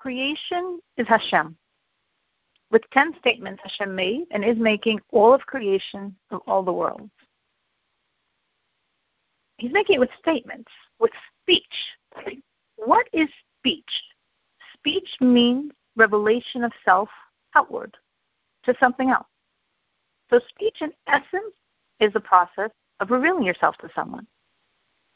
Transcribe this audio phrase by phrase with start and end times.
[0.00, 1.56] creation is Hashem.
[2.70, 7.10] With 10 statements, Hashem made and is making all of creation of all the worlds.
[9.58, 11.10] He's making it with statements, with
[11.42, 11.64] speech.
[12.76, 13.28] What is
[13.58, 13.90] speech?
[14.74, 17.10] Speech means revelation of self
[17.54, 17.94] outward
[18.64, 19.26] to something else.
[20.30, 21.54] So, speech in essence
[21.98, 22.70] is the process
[23.00, 24.26] of revealing yourself to someone.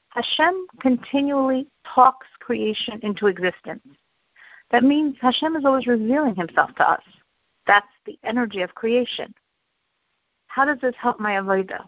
[0.09, 3.87] Hashem continually talks creation into existence.
[4.71, 7.03] That means Hashem is always revealing himself to us.
[7.67, 9.35] That's the energy of creation.
[10.47, 11.85] How does this help my avodah?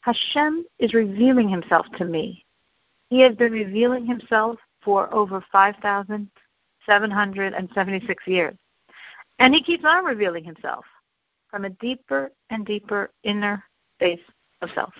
[0.00, 2.44] Hashem is revealing himself to me.
[3.10, 8.56] He has been revealing himself for over 5,776 years.
[9.38, 10.84] And he keeps on revealing himself
[11.50, 13.64] from a deeper and deeper inner
[13.96, 14.20] space
[14.62, 14.94] of self.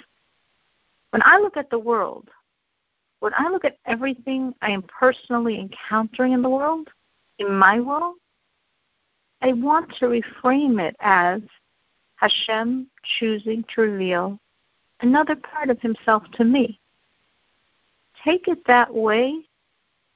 [1.11, 2.29] When I look at the world,
[3.21, 6.89] when I look at everything I am personally encountering in the world,
[7.39, 8.17] in my world,
[9.43, 11.41] I want to reframe it as
[12.17, 14.39] Hashem choosing to reveal
[15.01, 16.81] another part of himself to me.
[18.25, 19.41] Take it that way,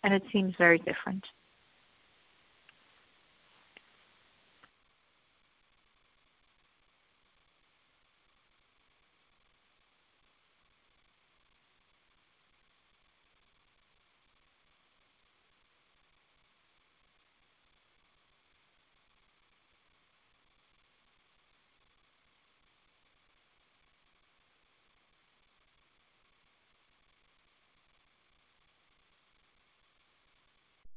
[0.03, 1.27] and it seems very different.